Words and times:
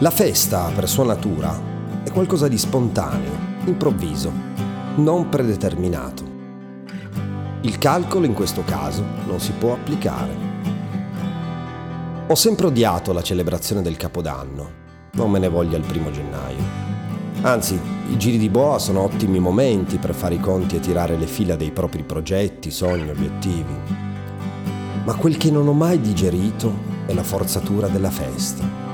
La 0.00 0.10
festa, 0.10 0.70
per 0.72 0.88
sua 0.88 1.02
natura, 1.02 1.60
è 2.04 2.12
qualcosa 2.12 2.46
di 2.46 2.56
spontaneo, 2.56 3.32
improvviso, 3.64 4.30
non 4.94 5.28
predeterminato. 5.28 6.22
Il 7.62 7.78
calcolo 7.78 8.24
in 8.24 8.32
questo 8.32 8.62
caso 8.62 9.02
non 9.26 9.40
si 9.40 9.50
può 9.58 9.72
applicare. 9.72 10.36
Ho 12.28 12.34
sempre 12.36 12.68
odiato 12.68 13.12
la 13.12 13.22
celebrazione 13.22 13.82
del 13.82 13.96
Capodanno, 13.96 14.70
non 15.14 15.32
me 15.32 15.40
ne 15.40 15.48
voglia 15.48 15.76
il 15.76 15.84
primo 15.84 16.12
gennaio. 16.12 16.62
Anzi, 17.40 17.76
i 18.08 18.16
giri 18.16 18.38
di 18.38 18.48
boa 18.48 18.78
sono 18.78 19.00
ottimi 19.00 19.40
momenti 19.40 19.98
per 19.98 20.14
fare 20.14 20.36
i 20.36 20.40
conti 20.40 20.76
e 20.76 20.80
tirare 20.80 21.16
le 21.16 21.26
fila 21.26 21.56
dei 21.56 21.72
propri 21.72 22.04
progetti, 22.04 22.70
sogni, 22.70 23.10
obiettivi. 23.10 23.74
Ma 25.04 25.16
quel 25.16 25.36
che 25.36 25.50
non 25.50 25.66
ho 25.66 25.72
mai 25.72 26.00
digerito 26.00 26.72
è 27.04 27.12
la 27.12 27.24
forzatura 27.24 27.88
della 27.88 28.10
festa 28.12 28.87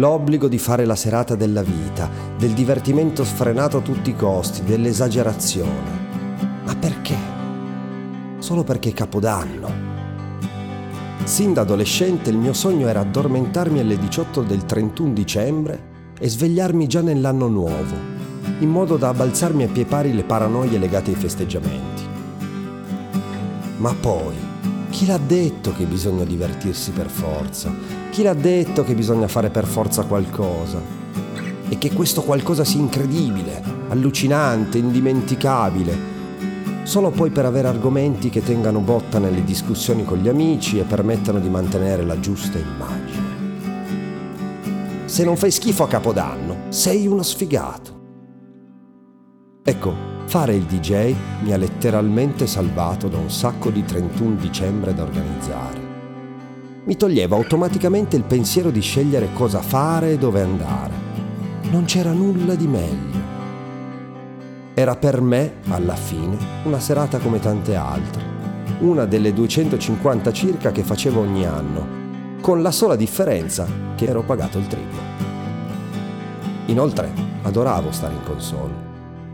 l'obbligo 0.00 0.48
di 0.48 0.56
fare 0.56 0.86
la 0.86 0.96
serata 0.96 1.34
della 1.34 1.62
vita, 1.62 2.08
del 2.38 2.52
divertimento 2.52 3.22
sfrenato 3.22 3.76
a 3.76 3.80
tutti 3.82 4.08
i 4.08 4.16
costi, 4.16 4.64
dell'esagerazione. 4.64 6.08
Ma 6.64 6.74
perché? 6.74 7.16
Solo 8.38 8.64
perché 8.64 8.88
è 8.88 8.92
Capodanno. 8.94 9.88
Sin 11.24 11.52
da 11.52 11.60
adolescente 11.60 12.30
il 12.30 12.38
mio 12.38 12.54
sogno 12.54 12.88
era 12.88 13.00
addormentarmi 13.00 13.78
alle 13.78 13.98
18 13.98 14.40
del 14.40 14.64
31 14.64 15.12
dicembre 15.12 15.88
e 16.18 16.30
svegliarmi 16.30 16.86
già 16.86 17.02
nell'anno 17.02 17.48
nuovo, 17.48 17.94
in 18.60 18.70
modo 18.70 18.96
da 18.96 19.08
abbalzarmi 19.08 19.64
a 19.64 19.68
pie 19.68 19.84
pari 19.84 20.14
le 20.14 20.24
paranoie 20.24 20.78
legate 20.78 21.10
ai 21.10 21.16
festeggiamenti. 21.16 22.02
Ma 23.76 23.94
poi, 23.94 24.49
chi 24.90 25.06
l'ha 25.06 25.18
detto 25.18 25.72
che 25.72 25.84
bisogna 25.84 26.24
divertirsi 26.24 26.90
per 26.90 27.08
forza? 27.08 27.72
Chi 28.10 28.22
l'ha 28.22 28.34
detto 28.34 28.82
che 28.84 28.94
bisogna 28.94 29.28
fare 29.28 29.48
per 29.48 29.66
forza 29.66 30.02
qualcosa? 30.02 30.80
E 31.68 31.78
che 31.78 31.92
questo 31.92 32.22
qualcosa 32.22 32.64
sia 32.64 32.80
incredibile, 32.80 33.62
allucinante, 33.88 34.78
indimenticabile, 34.78 35.96
solo 36.82 37.10
poi 37.10 37.30
per 37.30 37.44
avere 37.44 37.68
argomenti 37.68 38.30
che 38.30 38.42
tengano 38.42 38.80
botta 38.80 39.20
nelle 39.20 39.44
discussioni 39.44 40.04
con 40.04 40.18
gli 40.18 40.28
amici 40.28 40.80
e 40.80 40.82
permettano 40.82 41.38
di 41.38 41.48
mantenere 41.48 42.04
la 42.04 42.18
giusta 42.18 42.58
immagine. 42.58 43.38
Se 45.04 45.24
non 45.24 45.36
fai 45.36 45.52
schifo 45.52 45.84
a 45.84 45.88
Capodanno, 45.88 46.62
sei 46.68 47.06
uno 47.06 47.22
sfigato. 47.22 47.98
Ecco, 49.62 50.19
Fare 50.30 50.54
il 50.54 50.62
DJ 50.62 51.12
mi 51.40 51.52
ha 51.52 51.56
letteralmente 51.56 52.46
salvato 52.46 53.08
da 53.08 53.18
un 53.18 53.32
sacco 53.32 53.68
di 53.68 53.84
31 53.84 54.36
dicembre 54.36 54.94
da 54.94 55.02
organizzare. 55.02 55.80
Mi 56.84 56.96
toglieva 56.96 57.34
automaticamente 57.34 58.14
il 58.14 58.22
pensiero 58.22 58.70
di 58.70 58.80
scegliere 58.80 59.32
cosa 59.32 59.60
fare 59.60 60.12
e 60.12 60.18
dove 60.18 60.40
andare. 60.40 60.92
Non 61.72 61.84
c'era 61.84 62.12
nulla 62.12 62.54
di 62.54 62.68
meglio. 62.68 63.18
Era 64.74 64.94
per 64.94 65.20
me, 65.20 65.54
alla 65.68 65.96
fine, 65.96 66.38
una 66.62 66.78
serata 66.78 67.18
come 67.18 67.40
tante 67.40 67.74
altre, 67.74 68.22
una 68.82 69.06
delle 69.06 69.32
250 69.32 70.32
circa 70.32 70.70
che 70.70 70.84
facevo 70.84 71.18
ogni 71.18 71.44
anno, 71.44 72.38
con 72.40 72.62
la 72.62 72.70
sola 72.70 72.94
differenza 72.94 73.66
che 73.96 74.04
ero 74.04 74.22
pagato 74.22 74.58
il 74.58 74.68
triplo. 74.68 75.00
Inoltre, 76.66 77.12
adoravo 77.42 77.90
stare 77.90 78.14
in 78.14 78.22
console 78.22 78.89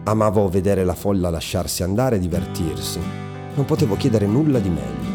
Amavo 0.09 0.49
vedere 0.49 0.85
la 0.85 0.95
folla 0.95 1.31
lasciarsi 1.31 1.83
andare 1.83 2.15
e 2.15 2.19
divertirsi. 2.21 3.01
Non 3.57 3.65
potevo 3.65 3.97
chiedere 3.97 4.25
nulla 4.25 4.61
di 4.61 4.69
meglio. 4.69 5.15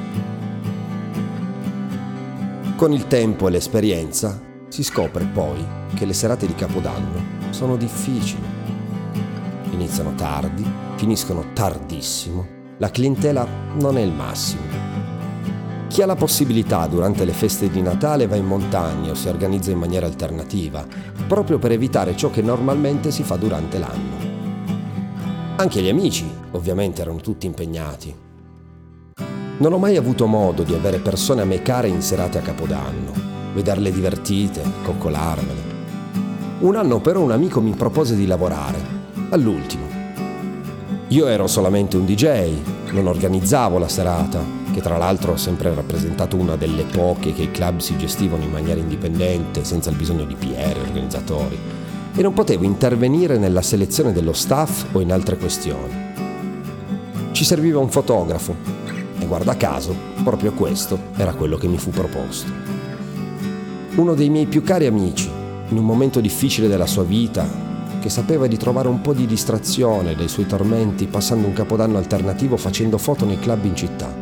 Con 2.75 2.91
il 2.91 3.07
tempo 3.07 3.47
e 3.47 3.51
l'esperienza 3.51 4.37
si 4.67 4.83
scopre 4.83 5.23
poi 5.23 5.65
che 5.93 6.03
le 6.03 6.11
serate 6.11 6.45
di 6.45 6.55
Capodanno 6.55 7.21
sono 7.51 7.77
difficili. 7.77 8.43
Iniziano 9.71 10.13
tardi, 10.15 10.69
finiscono 10.95 11.45
tardissimo, 11.53 12.45
la 12.79 12.89
clientela 12.89 13.47
non 13.79 13.97
è 13.97 14.01
il 14.01 14.11
massimo. 14.11 14.63
Chi 15.87 16.01
ha 16.01 16.05
la 16.05 16.15
possibilità 16.15 16.85
durante 16.87 17.23
le 17.23 17.31
feste 17.31 17.69
di 17.69 17.81
Natale 17.81 18.27
va 18.27 18.35
in 18.35 18.45
montagna 18.45 19.11
o 19.11 19.15
si 19.15 19.29
organizza 19.29 19.71
in 19.71 19.77
maniera 19.77 20.05
alternativa, 20.05 20.85
proprio 21.27 21.59
per 21.59 21.71
evitare 21.71 22.17
ciò 22.17 22.29
che 22.29 22.41
normalmente 22.41 23.09
si 23.09 23.23
fa 23.23 23.37
durante 23.37 23.77
l'anno. 23.79 24.30
Anche 25.61 25.83
gli 25.83 25.89
amici, 25.89 26.27
ovviamente, 26.53 27.03
erano 27.03 27.19
tutti 27.19 27.45
impegnati. 27.45 28.11
Non 29.59 29.71
ho 29.71 29.77
mai 29.77 29.95
avuto 29.95 30.25
modo 30.25 30.63
di 30.63 30.73
avere 30.73 30.97
persone 30.97 31.43
a 31.43 31.45
me 31.45 31.61
care 31.61 31.87
in 31.87 32.01
serate 32.01 32.39
a 32.39 32.41
Capodanno, 32.41 33.11
vederle 33.53 33.91
divertite, 33.91 34.63
coccolarmele. 34.83 35.61
Un 36.61 36.75
anno 36.75 36.99
però 36.99 37.21
un 37.21 37.29
amico 37.29 37.61
mi 37.61 37.75
propose 37.75 38.15
di 38.15 38.25
lavorare, 38.25 38.79
all'ultimo. 39.29 39.85
Io 41.09 41.27
ero 41.27 41.45
solamente 41.45 41.95
un 41.95 42.05
DJ, 42.05 42.55
non 42.93 43.05
organizzavo 43.05 43.77
la 43.77 43.87
serata, 43.87 44.43
che 44.73 44.81
tra 44.81 44.97
l'altro 44.97 45.33
ho 45.33 45.37
sempre 45.37 45.75
rappresentato 45.75 46.37
una 46.37 46.55
delle 46.55 46.85
poche 46.85 47.33
che 47.33 47.43
i 47.43 47.51
club 47.51 47.81
si 47.81 47.95
gestivano 47.97 48.41
in 48.41 48.49
maniera 48.49 48.79
indipendente, 48.79 49.63
senza 49.63 49.91
il 49.91 49.95
bisogno 49.95 50.23
di 50.23 50.33
PR 50.33 50.79
organizzatori 50.79 51.80
e 52.13 52.21
non 52.21 52.33
potevo 52.33 52.65
intervenire 52.65 53.37
nella 53.37 53.61
selezione 53.61 54.11
dello 54.11 54.33
staff 54.33 54.93
o 54.93 54.99
in 54.99 55.11
altre 55.11 55.37
questioni. 55.37 56.09
Ci 57.31 57.45
serviva 57.45 57.79
un 57.79 57.89
fotografo 57.89 58.55
e 59.17 59.25
guarda 59.25 59.55
caso, 59.55 59.95
proprio 60.23 60.51
questo 60.51 60.99
era 61.15 61.33
quello 61.33 61.57
che 61.57 61.67
mi 61.67 61.77
fu 61.77 61.89
proposto. 61.89 62.51
Uno 63.95 64.13
dei 64.13 64.29
miei 64.29 64.45
più 64.45 64.61
cari 64.61 64.85
amici, 64.85 65.29
in 65.69 65.77
un 65.77 65.85
momento 65.85 66.19
difficile 66.19 66.67
della 66.67 66.85
sua 66.85 67.03
vita, 67.03 67.47
che 68.01 68.09
sapeva 68.09 68.47
di 68.47 68.57
trovare 68.57 68.87
un 68.87 68.99
po' 68.99 69.13
di 69.13 69.25
distrazione 69.25 70.15
dai 70.15 70.27
suoi 70.27 70.47
tormenti 70.47 71.05
passando 71.07 71.47
un 71.47 71.53
capodanno 71.53 71.97
alternativo 71.97 72.57
facendo 72.57 72.97
foto 72.97 73.25
nei 73.25 73.39
club 73.39 73.63
in 73.65 73.75
città. 73.75 74.13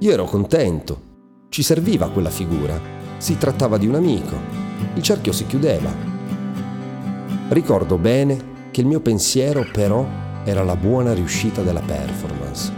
Io 0.00 0.12
ero 0.12 0.24
contento, 0.24 1.00
ci 1.48 1.62
serviva 1.62 2.10
quella 2.10 2.28
figura, 2.28 2.78
si 3.16 3.38
trattava 3.38 3.78
di 3.78 3.86
un 3.86 3.94
amico, 3.94 4.36
il 4.94 5.02
cerchio 5.02 5.32
si 5.32 5.46
chiudeva 5.46 6.15
Ricordo 7.48 7.96
bene 7.96 8.54
che 8.72 8.80
il 8.80 8.88
mio 8.88 8.98
pensiero 8.98 9.64
però 9.72 10.04
era 10.42 10.64
la 10.64 10.74
buona 10.74 11.14
riuscita 11.14 11.62
della 11.62 11.80
performance, 11.80 12.72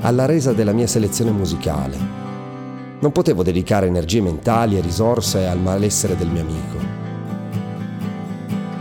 alla 0.00 0.24
resa 0.24 0.54
della 0.54 0.72
mia 0.72 0.86
selezione 0.86 1.30
musicale. 1.30 1.98
Non 2.98 3.12
potevo 3.12 3.42
dedicare 3.42 3.88
energie 3.88 4.22
mentali 4.22 4.78
e 4.78 4.80
risorse 4.80 5.46
al 5.46 5.60
malessere 5.60 6.16
del 6.16 6.28
mio 6.28 6.40
amico. 6.40 6.78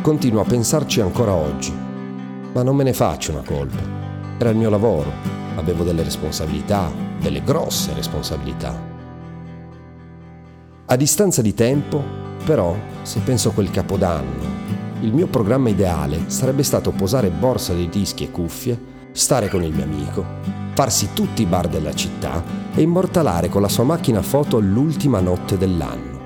Continuo 0.02 0.40
a 0.40 0.46
pensarci 0.46 1.02
ancora 1.02 1.34
oggi, 1.34 1.74
ma 2.54 2.64
non 2.64 2.78
me 2.78 2.84
ne 2.84 2.94
faccio 2.94 3.32
una 3.32 3.44
colpa. 3.46 3.82
Era 4.38 4.52
il 4.52 4.58
mio 4.58 4.70
lavoro, 4.70 5.12
avevo 5.58 5.84
delle 5.84 6.04
responsabilità, 6.04 6.90
delle 7.20 7.44
grosse 7.44 7.94
responsabilità. 7.94 8.74
A 10.86 10.96
distanza 10.96 11.42
di 11.42 11.54
tempo, 11.54 12.02
però, 12.46 12.74
se 13.02 13.20
penso 13.20 13.50
a 13.50 13.52
quel 13.52 13.70
capodanno, 13.70 14.55
il 15.02 15.14
mio 15.14 15.28
programma 15.28 15.70
ideale 15.70 16.24
sarebbe 16.28 16.64
stato 16.64 16.92
posare 16.92 17.30
borsa 17.30 17.74
dei 17.74 17.90
dischi 17.90 18.24
e 18.24 18.32
cuffie, 18.32 18.94
stare 19.12 19.50
con 19.50 19.64
il 19.64 19.74
mio 19.74 19.84
amico, 19.84 20.26
farsi 20.74 21.10
tutti 21.14 21.42
i 21.42 21.46
bar 21.46 21.68
della 21.68 21.94
città 21.94 22.44
e 22.74 22.82
immortalare 22.82 23.50
con 23.50 23.62
la 23.62 23.70
sua 23.70 23.84
macchina 23.84 24.22
foto 24.22 24.60
l'ultima 24.60 25.20
notte 25.20 25.58
dell'anno. 25.58 26.20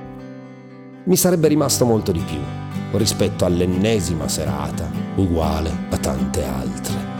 Mi 1.04 1.16
sarebbe 1.16 1.48
rimasto 1.48 1.86
molto 1.86 2.12
di 2.12 2.22
più 2.22 2.40
rispetto 2.98 3.46
all'ennesima 3.46 4.28
serata, 4.28 4.90
uguale 5.16 5.72
a 5.90 5.98
tante 5.98 6.44
altre. 6.44 7.19